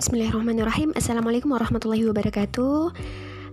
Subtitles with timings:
[0.00, 0.96] Bismillahirrahmanirrahim.
[0.96, 2.88] Assalamualaikum warahmatullahi wabarakatuh.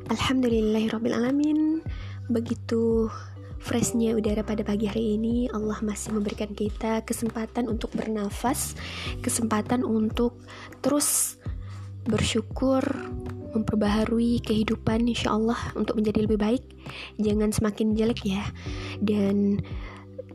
[0.08, 1.84] Alhamdulillahirrabbilalamin
[2.32, 3.12] Begitu
[3.60, 8.80] freshnya udara pada pagi hari ini Allah masih memberikan kita kesempatan untuk bernafas
[9.20, 10.40] Kesempatan untuk
[10.80, 11.36] terus
[12.08, 12.80] bersyukur
[13.52, 16.64] Memperbaharui kehidupan insya Allah untuk menjadi lebih baik.
[17.20, 18.48] Jangan semakin jelek ya.
[19.04, 19.60] Dan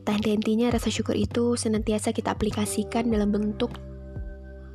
[0.05, 3.73] tanda intinya rasa syukur itu senantiasa kita aplikasikan dalam bentuk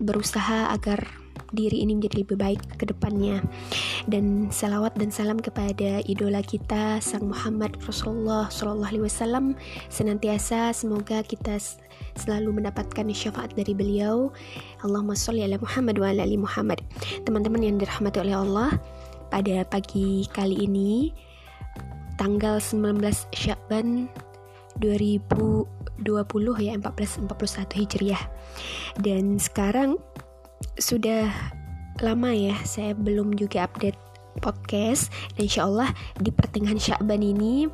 [0.02, 3.44] berusaha agar diri ini menjadi lebih baik ke depannya.
[4.08, 9.46] Dan salawat dan salam kepada idola kita Sang Muhammad Rasulullah Sallallahu Alaihi Wasallam
[9.92, 11.60] senantiasa semoga kita
[12.18, 14.34] selalu mendapatkan syafaat dari beliau.
[14.82, 16.82] Allahumma sholli ala Muhammad wa ala ali Muhammad.
[17.24, 18.76] Teman-teman yang dirahmati oleh Allah
[19.30, 21.12] pada pagi kali ini
[22.18, 23.04] tanggal 19
[23.36, 24.10] Syakban
[24.82, 25.68] 2020
[26.62, 28.24] ya 1441 Hijriah.
[29.02, 29.98] Dan sekarang
[30.78, 31.30] sudah
[31.98, 34.08] lama ya saya belum juga update
[34.40, 35.10] podcast.
[35.36, 35.90] Dan insya Allah
[36.22, 37.66] di pertengahan Syakban ini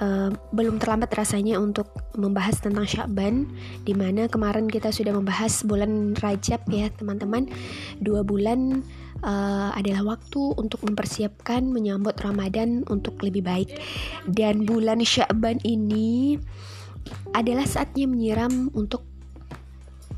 [0.00, 3.48] uh, belum terlambat rasanya untuk membahas tentang Syakban
[3.82, 7.48] di mana kemarin kita sudah membahas bulan Rajab ya teman-teman.
[7.98, 8.84] Dua bulan
[9.24, 13.80] uh, adalah waktu untuk mempersiapkan menyambut Ramadan untuk lebih baik.
[14.28, 16.36] Dan bulan Syakban ini
[17.34, 19.11] adalah saatnya menyiram untuk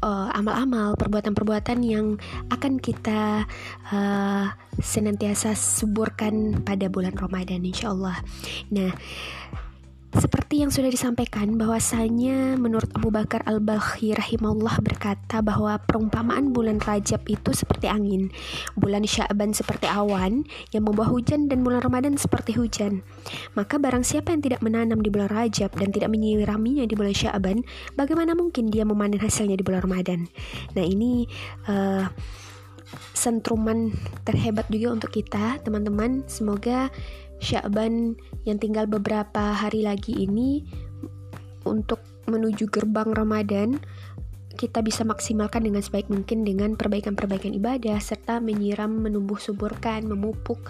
[0.05, 2.21] uh, amal-amal, perbuatan-perbuatan yang
[2.53, 3.49] akan kita
[3.89, 4.47] uh,
[4.77, 8.21] senantiasa suburkan pada bulan Ramadan insya Allah.
[8.69, 8.93] Nah,
[10.55, 17.27] seperti yang sudah disampaikan bahwasanya menurut Abu Bakar Al-Balkhi rahimahullah berkata bahwa perumpamaan bulan Rajab
[17.27, 18.31] itu seperti angin,
[18.79, 23.03] bulan Sya'ban seperti awan yang membawa hujan dan bulan Ramadan seperti hujan.
[23.59, 27.67] Maka barang siapa yang tidak menanam di bulan Rajab dan tidak menyiraminya di bulan Sya'ban,
[27.99, 30.31] bagaimana mungkin dia memanen hasilnya di bulan Ramadan?
[30.79, 31.27] Nah, ini
[31.67, 32.07] uh,
[33.13, 33.93] sentruman
[34.27, 36.25] terhebat juga untuk kita, teman-teman.
[36.27, 36.89] Semoga
[37.43, 38.17] Syakban
[38.49, 40.65] yang tinggal beberapa hari lagi ini
[41.67, 43.77] untuk menuju gerbang Ramadan
[44.55, 50.63] kita bisa maksimalkan dengan sebaik mungkin dengan perbaikan-perbaikan ibadah serta menyiram, menumbuh suburkan, memupuk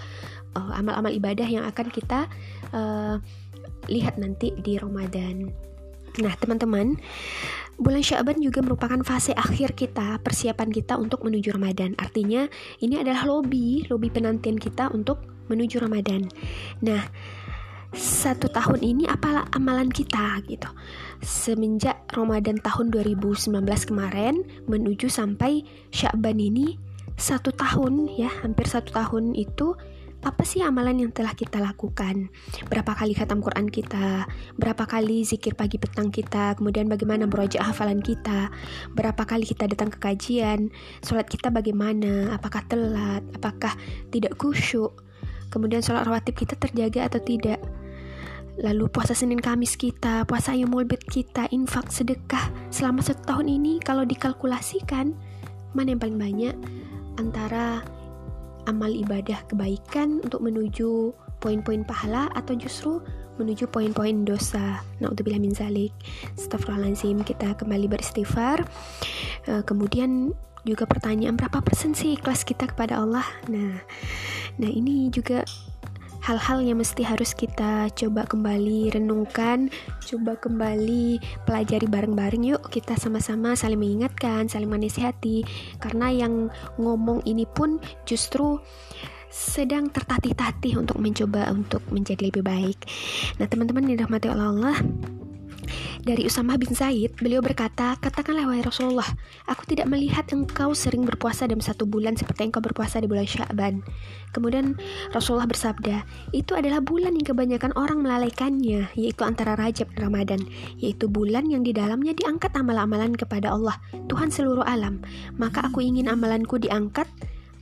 [0.56, 2.26] uh, amal-amal ibadah yang akan kita
[2.72, 3.20] uh,
[3.92, 5.52] lihat nanti di Ramadan.
[6.14, 6.96] Nah, teman-teman,
[7.78, 11.94] bulan Syaban juga merupakan fase akhir kita, persiapan kita untuk menuju Ramadan.
[11.98, 12.46] Artinya,
[12.80, 16.28] ini adalah lobby, lobby penantian kita untuk menuju Ramadan.
[16.80, 17.04] Nah,
[17.94, 20.66] satu tahun ini apalah amalan kita gitu.
[21.22, 23.54] Semenjak Ramadan tahun 2019
[23.86, 25.62] kemarin menuju sampai
[25.94, 26.74] Syakban ini
[27.14, 29.78] satu tahun ya, hampir satu tahun itu
[30.24, 32.32] apa sih amalan yang telah kita lakukan?
[32.72, 34.24] Berapa kali khatam Quran kita?
[34.56, 36.56] Berapa kali zikir pagi petang kita?
[36.56, 38.48] Kemudian bagaimana meroja hafalan kita?
[38.96, 40.72] Berapa kali kita datang ke kajian?
[41.04, 42.32] Sholat kita bagaimana?
[42.32, 43.20] Apakah telat?
[43.36, 43.76] Apakah
[44.08, 45.04] tidak khusyuk?
[45.52, 47.60] Kemudian sholat rawatib kita terjaga atau tidak?
[48.58, 53.82] Lalu puasa Senin Kamis kita, puasa Yomul Bid kita, infak, sedekah selama satu tahun ini
[53.82, 55.12] kalau dikalkulasikan
[55.74, 56.54] mana yang paling banyak
[57.18, 57.82] antara
[58.66, 63.04] amal ibadah kebaikan untuk menuju poin-poin pahala atau justru
[63.36, 64.80] menuju poin-poin dosa.
[65.02, 65.90] Nauzubillah min zalik.
[66.38, 68.62] Astagfirullahaladzim, kita kembali beristighfar.
[69.50, 70.32] Uh, kemudian
[70.64, 73.76] juga pertanyaan berapa persen sih ikhlas kita kepada Allah nah
[74.56, 75.44] nah ini juga
[76.24, 79.68] hal-hal yang mesti harus kita coba kembali renungkan,
[80.00, 85.44] coba kembali pelajari bareng-bareng yuk kita sama-sama saling mengingatkan, saling menasihati
[85.76, 86.48] karena yang
[86.80, 87.76] ngomong ini pun
[88.08, 88.56] justru
[89.28, 92.78] sedang tertatih-tatih untuk mencoba untuk menjadi lebih baik.
[93.42, 94.78] Nah, teman-teman dirahmati Allah,
[96.04, 99.06] dari Usama bin Zaid, beliau berkata, Katakanlah wahai Rasulullah,
[99.48, 103.82] aku tidak melihat engkau sering berpuasa dalam satu bulan seperti engkau berpuasa di bulan Sya'ban.
[104.34, 104.78] Kemudian
[105.14, 106.02] Rasulullah bersabda,
[106.34, 110.40] itu adalah bulan yang kebanyakan orang melalaikannya, yaitu antara Rajab dan Ramadan,
[110.78, 113.78] yaitu bulan yang di dalamnya diangkat amal-amalan kepada Allah,
[114.10, 115.00] Tuhan seluruh alam.
[115.38, 117.06] Maka aku ingin amalanku diangkat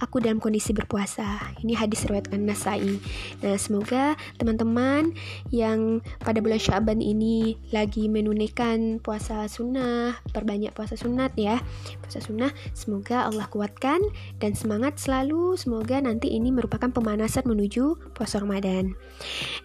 [0.02, 1.54] aku dalam kondisi berpuasa.
[1.62, 2.98] Ini hadis riwayat An-Nasai.
[3.46, 5.14] Nah, semoga teman-teman
[5.54, 11.62] yang pada bulan Syaban ini lagi menunaikan puasa sunnah, perbanyak puasa sunat ya.
[12.02, 14.02] Puasa sunnah, semoga Allah kuatkan
[14.42, 15.54] dan semangat selalu.
[15.54, 18.98] Semoga nanti ini merupakan pemanasan menuju puasa Ramadan.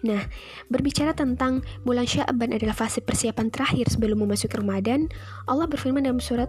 [0.06, 0.22] Nah,
[0.70, 5.10] berbicara tentang bulan Syaban adalah fase persiapan terakhir sebelum memasuki Ramadan,
[5.50, 6.48] Allah berfirman dalam surat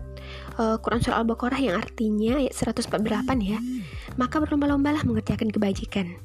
[0.62, 3.00] uh, Quran surah Al-Baqarah yang artinya ayat 148
[3.42, 3.58] ya
[4.16, 6.16] maka berlomba-lombalah mengerjakan kebajikan.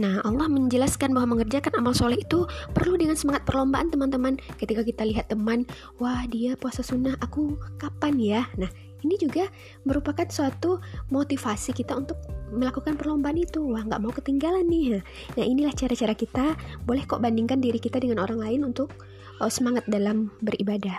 [0.00, 4.40] Nah, Allah menjelaskan bahwa mengerjakan amal soleh itu perlu dengan semangat perlombaan teman-teman.
[4.56, 5.68] Ketika kita lihat teman,
[6.00, 8.42] wah dia puasa sunnah, aku kapan ya?
[8.56, 8.70] Nah,
[9.04, 9.48] ini juga
[9.84, 10.80] merupakan suatu
[11.12, 12.20] motivasi kita untuk
[12.50, 15.00] melakukan perlombaan itu wah nggak mau ketinggalan nih
[15.38, 18.90] nah inilah cara-cara kita boleh kok bandingkan diri kita dengan orang lain untuk
[19.38, 20.98] oh, semangat dalam beribadah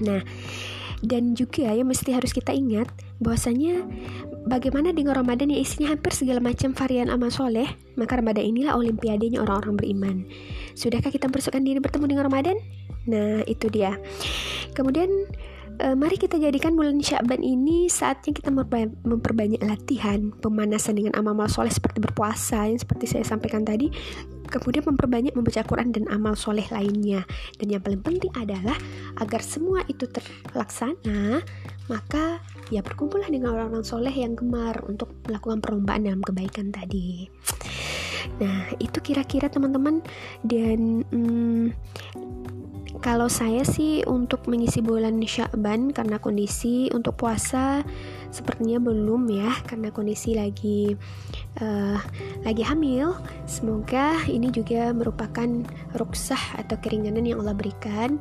[0.00, 0.22] nah
[1.04, 2.88] dan juga ya mesti harus kita ingat
[3.18, 3.84] bahwasanya
[4.44, 7.66] bagaimana dengan Ramadan yang isinya hampir segala macam varian amal soleh
[7.96, 10.16] maka Ramadan inilah olimpiadenya orang-orang beriman.
[10.76, 12.56] Sudahkah kita mempersiapkan diri bertemu dengan Ramadan?
[13.08, 13.96] Nah itu dia.
[14.76, 15.08] Kemudian
[15.76, 18.50] e, mari kita jadikan bulan Syakban ini saatnya kita
[19.04, 23.92] memperbanyak latihan pemanasan dengan amal-amal soleh seperti berpuasa yang seperti saya sampaikan tadi.
[24.46, 27.26] Kemudian memperbanyak membaca Quran dan amal soleh lainnya.
[27.58, 28.78] Dan yang paling penting adalah
[29.18, 31.42] agar semua itu terlaksana
[31.86, 37.30] maka ya berkumpullah dengan orang-orang soleh yang gemar untuk melakukan perlombaan dalam kebaikan tadi.
[38.42, 40.02] Nah itu kira-kira teman-teman.
[40.42, 41.64] Dan hmm,
[43.00, 47.84] kalau saya sih untuk mengisi bulan Syakban karena kondisi untuk puasa
[48.28, 50.92] sepertinya belum ya karena kondisi lagi
[51.60, 51.98] uh,
[52.42, 53.16] lagi hamil.
[53.48, 55.48] Semoga ini juga merupakan
[55.96, 58.20] ruksah atau keringanan yang Allah berikan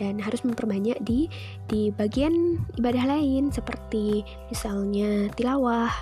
[0.00, 1.26] dan harus memperbanyak di
[1.68, 5.92] di bagian ibadah lain seperti misalnya tilawah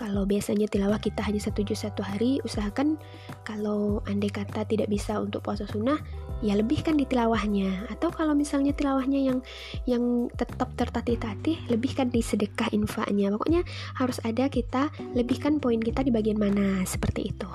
[0.00, 2.96] kalau biasanya tilawah kita hanya satu juz satu hari, usahakan
[3.44, 6.00] kalau andai kata tidak bisa untuk puasa sunnah,
[6.40, 7.84] ya lebihkan di tilawahnya.
[7.92, 9.44] Atau kalau misalnya tilawahnya yang
[9.84, 13.28] yang tetap tertatih-tatih, lebihkan di sedekah infaknya.
[13.36, 13.60] Pokoknya
[14.00, 17.48] harus ada kita lebihkan poin kita di bagian mana seperti itu.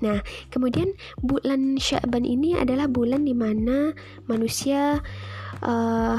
[0.00, 0.88] Nah, kemudian
[1.20, 3.92] bulan Sya'ban ini adalah bulan di mana
[4.24, 5.04] manusia
[5.60, 6.18] uh,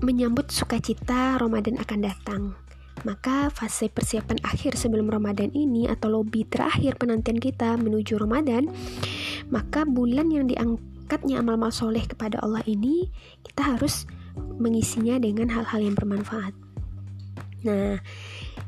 [0.00, 2.67] menyambut sukacita Ramadan akan datang.
[3.06, 8.66] Maka fase persiapan akhir sebelum Ramadan ini atau lobby terakhir penantian kita menuju Ramadan,
[9.52, 13.06] maka bulan yang diangkatnya amal-amal soleh kepada Allah ini
[13.46, 14.08] kita harus
[14.58, 16.54] mengisinya dengan hal-hal yang bermanfaat.
[17.66, 17.98] Nah,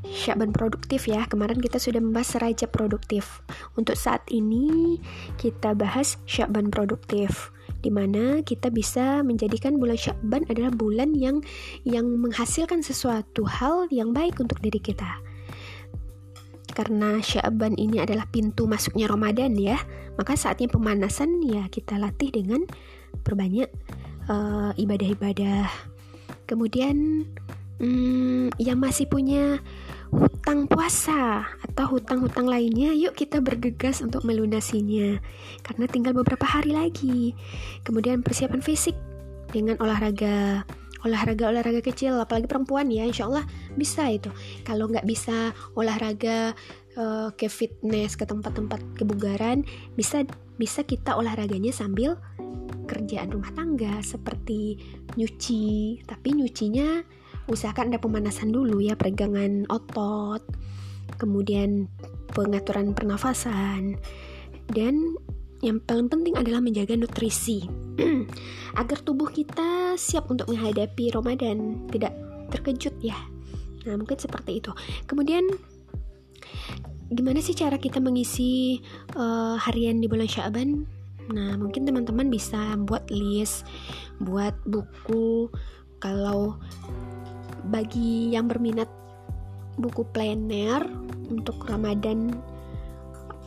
[0.01, 1.29] Syaban produktif ya.
[1.29, 3.45] Kemarin kita sudah membahas raja produktif.
[3.77, 4.97] Untuk saat ini
[5.37, 11.41] kita bahas Syaban produktif di mana kita bisa menjadikan bulan Syakban adalah bulan yang
[11.85, 15.21] yang menghasilkan sesuatu hal yang baik untuk diri kita.
[16.71, 19.77] Karena Syakban ini adalah pintu masuknya Ramadan ya,
[20.17, 22.63] maka saatnya pemanasan ya kita latih dengan
[23.27, 23.69] berbanyak
[24.31, 25.67] uh, ibadah-ibadah.
[26.47, 27.27] Kemudian
[27.83, 29.59] hmm, yang masih punya
[30.11, 35.23] hutang puasa atau hutang-hutang lainnya, yuk kita bergegas untuk melunasinya.
[35.63, 37.33] Karena tinggal beberapa hari lagi.
[37.87, 38.99] Kemudian persiapan fisik
[39.51, 40.67] dengan olahraga
[41.01, 44.29] olahraga-olahraga kecil apalagi perempuan ya insya Allah bisa itu.
[44.69, 46.53] Kalau nggak bisa olahraga
[47.01, 49.65] uh, ke fitness ke tempat-tempat kebugaran
[49.97, 50.29] bisa
[50.61, 52.21] bisa kita olahraganya sambil
[52.85, 54.77] kerjaan rumah tangga seperti
[55.17, 56.05] nyuci.
[56.05, 57.01] Tapi nyucinya
[57.51, 60.41] usahakan ada pemanasan dulu ya peregangan otot
[61.19, 61.91] kemudian
[62.31, 63.99] pengaturan pernafasan
[64.71, 65.19] dan
[65.61, 67.69] yang paling penting adalah menjaga nutrisi.
[68.81, 72.17] Agar tubuh kita siap untuk menghadapi Ramadan tidak
[72.49, 73.17] terkejut ya.
[73.85, 74.73] Nah mungkin seperti itu.
[75.05, 75.45] Kemudian
[77.13, 78.81] gimana sih cara kita mengisi
[79.19, 80.87] uh, harian di bulan Syaban
[81.31, 83.69] nah mungkin teman-teman bisa buat list
[84.19, 85.53] buat buku.
[86.01, 86.57] Kalau
[87.69, 88.89] bagi yang berminat
[89.77, 90.85] buku planner
[91.31, 92.35] untuk Ramadan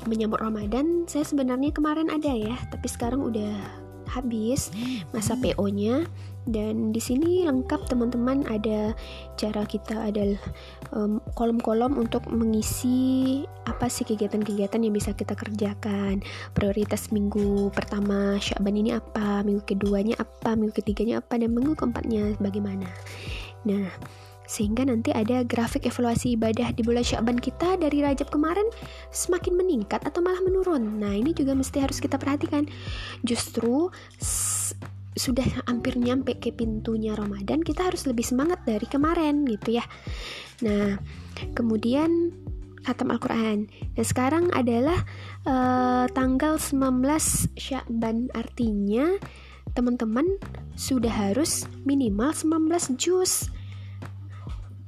[0.08, 3.56] menyambut Ramadan saya sebenarnya kemarin ada ya tapi sekarang udah
[4.14, 4.70] habis
[5.16, 6.06] masa PO-nya
[6.44, 8.92] dan di sini lengkap teman-teman ada
[9.40, 10.36] cara kita ada
[11.40, 16.20] kolom-kolom um, untuk mengisi apa sih kegiatan-kegiatan yang bisa kita kerjakan.
[16.52, 22.36] Prioritas minggu pertama Syaban ini apa minggu keduanya apa minggu ketiganya apa dan minggu keempatnya
[22.44, 22.92] bagaimana
[23.64, 23.90] Nah,
[24.44, 28.68] sehingga nanti ada grafik evaluasi ibadah di bulan Syaban kita dari Rajab kemarin
[29.10, 31.00] semakin meningkat atau malah menurun.
[31.00, 32.68] Nah, ini juga mesti harus kita perhatikan.
[33.24, 33.88] Justru
[35.14, 39.86] sudah hampir nyampe ke pintunya Ramadan, kita harus lebih semangat dari kemarin gitu ya.
[40.66, 41.00] Nah,
[41.56, 42.34] kemudian
[42.84, 45.08] khatam Al-Quran Nah sekarang adalah
[45.48, 47.00] uh, tanggal 19
[47.56, 49.08] Syakban Artinya
[49.72, 50.28] teman-teman
[50.76, 53.48] sudah harus minimal 19 juz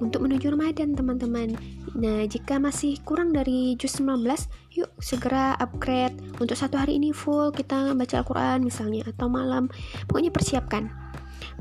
[0.03, 1.55] untuk menuju Ramadan teman-teman.
[1.95, 4.27] Nah jika masih kurang dari juz 19
[4.75, 6.19] Yuk segera upgrade.
[6.43, 9.71] Untuk satu hari ini full kita baca Al-Quran misalnya Atau malam.
[10.11, 10.91] Pokoknya persiapkan.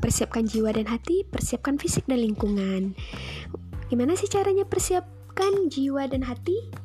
[0.03, 2.99] Persiapkan jiwa dan hati Persiapkan fisik dan lingkungan.
[3.87, 6.84] Gimana sih caranya persiapkan jiwa dan hati?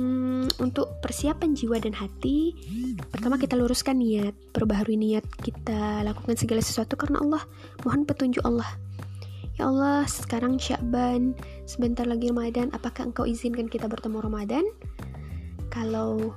[0.00, 2.56] Hmm, untuk persiapan jiwa dan hati,
[3.12, 7.44] pertama kita luruskan niat, perbaharui niat kita lakukan segala sesuatu karena Allah.
[7.84, 8.64] Mohon petunjuk Allah.
[9.60, 11.36] Ya Allah, sekarang Syakban,
[11.68, 14.64] sebentar lagi Ramadan, apakah engkau izinkan kita bertemu Ramadan?
[15.68, 16.32] Kalau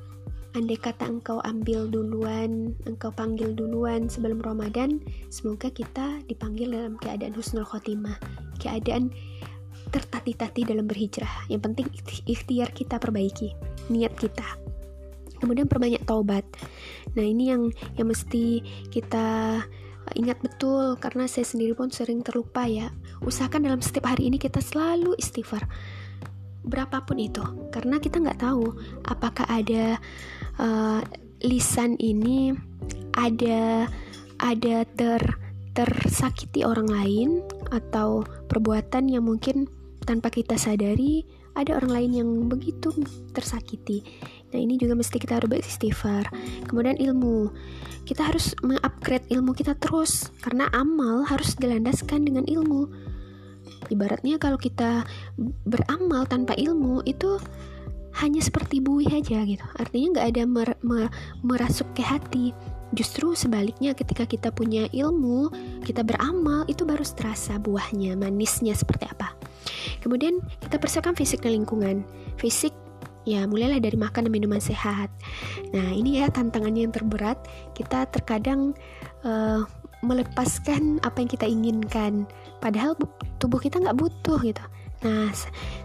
[0.59, 4.99] andai kata engkau ambil duluan, engkau panggil duluan sebelum Ramadan,
[5.31, 8.19] semoga kita dipanggil dalam keadaan husnul khotimah,
[8.59, 9.07] keadaan
[9.89, 11.49] tertati-tati dalam berhijrah.
[11.51, 11.87] Yang penting
[12.29, 13.55] ikhtiar kita perbaiki,
[13.89, 14.45] niat kita.
[15.41, 16.47] Kemudian perbanyak taubat.
[17.19, 17.67] Nah, ini yang
[17.99, 19.59] yang mesti kita
[20.15, 22.91] ingat betul karena saya sendiri pun sering terlupa ya
[23.23, 25.63] usahakan dalam setiap hari ini kita selalu istighfar
[26.63, 28.75] berapapun itu karena kita nggak tahu
[29.07, 29.99] apakah ada
[30.59, 30.99] uh,
[31.43, 32.51] lisan ini
[33.15, 33.87] ada
[34.39, 35.23] ada ter
[35.73, 37.29] tersakiti orang lain
[37.73, 39.65] atau perbuatan yang mungkin
[40.05, 41.25] tanpa kita sadari
[41.57, 42.93] ada orang lain yang begitu
[43.33, 44.05] tersakiti
[44.53, 46.29] Nah ini juga mesti kita harus beristighfar.
[46.69, 47.49] Kemudian ilmu,
[48.05, 52.85] kita harus mengupgrade ilmu kita terus karena amal harus dilandaskan dengan ilmu.
[53.89, 55.03] Ibaratnya kalau kita
[55.65, 57.41] beramal tanpa ilmu itu
[58.21, 59.65] hanya seperti buih aja gitu.
[59.79, 61.07] Artinya nggak ada mer mer
[61.41, 62.53] merasuk ke hati.
[62.93, 65.49] Justru sebaliknya ketika kita punya ilmu,
[65.81, 69.33] kita beramal itu baru terasa buahnya, manisnya seperti apa.
[70.05, 72.05] Kemudian kita persiapkan fisik dan lingkungan.
[72.37, 72.69] Fisik
[73.25, 75.09] ya mulailah dari makan dan minuman sehat.
[75.73, 77.41] Nah ini ya tantangannya yang terberat.
[77.73, 78.77] Kita terkadang
[79.25, 79.65] uh,
[80.03, 82.27] melepaskan apa yang kita inginkan,
[82.59, 82.93] padahal
[83.39, 84.61] tubuh kita nggak butuh gitu.
[85.03, 85.29] Nah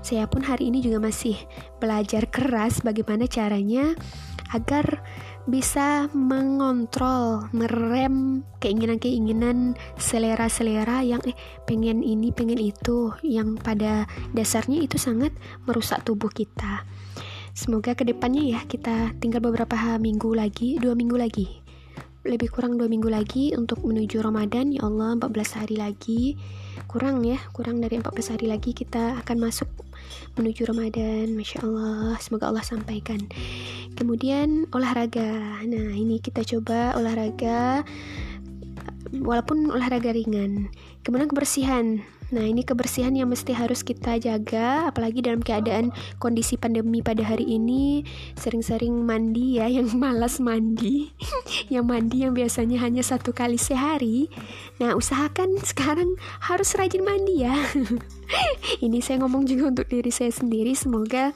[0.00, 1.34] saya pun hari ini juga masih
[1.82, 3.92] belajar keras bagaimana caranya
[4.54, 5.02] agar
[5.48, 14.04] bisa mengontrol, merem keinginan-keinginan selera-selera yang eh pengen ini, pengen itu, yang pada
[14.36, 15.32] dasarnya itu sangat
[15.64, 16.84] merusak tubuh kita.
[17.56, 21.67] Semoga ke depannya ya kita tinggal beberapa minggu lagi, dua minggu lagi.
[22.28, 26.36] Lebih kurang dua minggu lagi untuk menuju Ramadan, ya Allah 14 hari lagi.
[26.84, 29.64] Kurang ya, kurang dari 14 hari lagi kita akan masuk
[30.36, 31.32] menuju Ramadan.
[31.32, 33.16] Masya Allah, semoga Allah sampaikan.
[33.96, 35.64] Kemudian olahraga.
[35.64, 37.80] Nah ini kita coba olahraga
[39.16, 40.68] walaupun olahraga ringan.
[41.00, 42.04] Kemudian kebersihan.
[42.28, 47.56] Nah, ini kebersihan yang mesti harus kita jaga, apalagi dalam keadaan kondisi pandemi pada hari
[47.56, 48.04] ini,
[48.36, 51.08] sering-sering mandi ya, yang malas mandi,
[51.72, 54.28] yang mandi yang biasanya hanya satu kali sehari.
[54.76, 57.56] Nah, usahakan sekarang harus rajin mandi ya.
[58.84, 61.32] ini saya ngomong juga untuk diri saya sendiri, semoga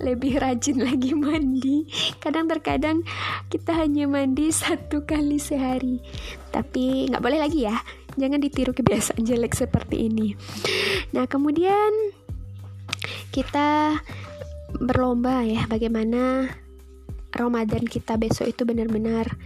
[0.00, 1.84] lebih rajin lagi mandi.
[2.16, 3.04] Kadang terkadang
[3.52, 6.00] kita hanya mandi satu kali sehari,
[6.48, 7.76] tapi nggak boleh lagi ya
[8.18, 10.34] jangan ditiru kebiasaan jelek seperti ini.
[11.14, 12.14] Nah kemudian
[13.30, 13.98] kita
[14.78, 16.50] berlomba ya bagaimana
[17.30, 19.38] Ramadan kita besok itu benar-benar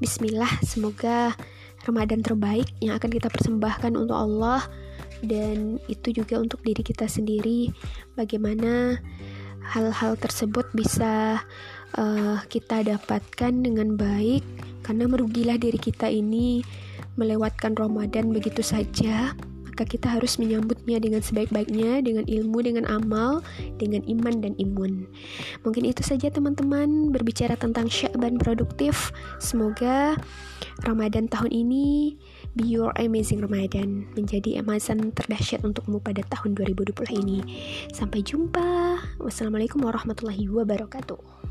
[0.00, 0.64] Bismillah.
[0.64, 1.36] Semoga
[1.84, 4.64] Ramadan terbaik yang akan kita persembahkan untuk Allah
[5.20, 7.68] dan itu juga untuk diri kita sendiri.
[8.16, 8.96] Bagaimana
[9.60, 11.44] hal-hal tersebut bisa
[12.00, 14.40] uh, kita dapatkan dengan baik
[14.80, 16.64] karena merugilah diri kita ini
[17.18, 19.34] melewatkan Ramadan begitu saja,
[19.80, 23.40] maka kita harus menyambutnya dengan sebaik-baiknya, dengan ilmu, dengan amal,
[23.80, 25.08] dengan iman dan imun.
[25.64, 29.08] Mungkin itu saja teman-teman berbicara tentang Syakban produktif.
[29.40, 30.20] Semoga
[30.84, 32.12] Ramadan tahun ini
[32.52, 37.38] be your amazing Ramadan menjadi emasan terdahsyat untukmu pada tahun 2020 ini.
[37.96, 39.00] Sampai jumpa.
[39.16, 41.49] Wassalamualaikum warahmatullahi wabarakatuh.